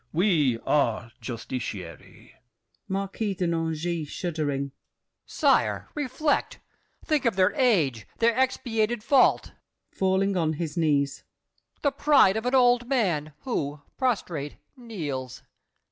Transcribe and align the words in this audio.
We 0.11 0.57
are 0.65 1.11
justiciary! 1.21 2.31
MARQUIS 2.87 3.35
DE 3.35 3.45
NANGIS 3.45 4.07
(shuddering). 4.09 4.71
Sire, 5.27 5.89
reflect! 5.93 6.59
Think 7.05 7.25
of 7.25 7.35
their 7.35 7.53
age, 7.53 8.07
their 8.17 8.35
expiated 8.35 9.03
fault! 9.03 9.51
[Falling 9.91 10.35
on 10.35 10.53
his 10.53 10.75
knees. 10.75 11.23
The 11.83 11.91
pride 11.91 12.35
of 12.35 12.47
an 12.47 12.55
old 12.55 12.87
man, 12.89 13.33
who, 13.41 13.81
prostrate, 13.99 14.55
kneels! 14.75 15.43